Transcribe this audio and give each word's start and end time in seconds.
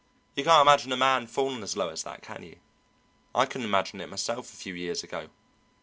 You 0.35 0.43
can't 0.43 0.65
imagine 0.67 0.91
a 0.91 0.97
man 0.97 1.27
fallen 1.27 1.61
as 1.61 1.77
low 1.77 1.89
as 1.89 2.01
that, 2.05 2.23
can 2.23 2.41
you? 2.41 2.55
I 3.35 3.45
couldn't 3.45 3.67
imagine 3.67 4.01
it 4.01 4.09
myself 4.09 4.51
a 4.51 4.55
few 4.57 4.73
years 4.73 5.03
ago. 5.03 5.29